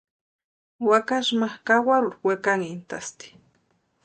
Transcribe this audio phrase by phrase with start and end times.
[0.89, 3.27] Wakasï ma kawarurhu wekanhintʼasti.